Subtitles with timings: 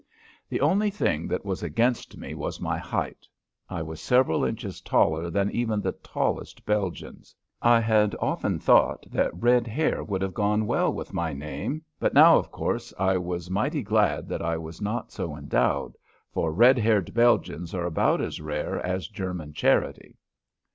[0.49, 3.27] The only thing that was against me was my height.
[3.69, 7.35] I was several inches taller than even the tallest Belgians.
[7.61, 12.15] I had often thought that red hair would have gone well with my name, but
[12.15, 15.95] now, of course, I was mighty glad that I was not so endowed,
[16.31, 20.17] for red haired Belgians are about as rare as German charity.